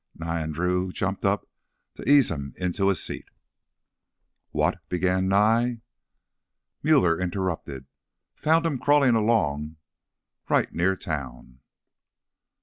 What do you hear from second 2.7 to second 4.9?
a seat. "What's—?"